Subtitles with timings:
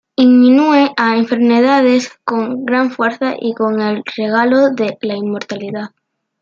[0.15, 5.91] Inmune a enfermedades, con gran fuerza y con el regalo de la inmortalidad.